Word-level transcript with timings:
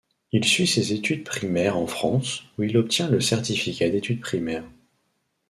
Il 0.31 0.43
suit 0.45 0.65
ses 0.65 0.93
études 0.93 1.23
primaires 1.23 1.77
en 1.77 1.85
France 1.85 2.45
où 2.57 2.63
il 2.63 2.75
obtient 2.75 3.07
le 3.07 3.21
certificat 3.21 3.87
d’études 3.91 4.19
primaires. 4.21 4.65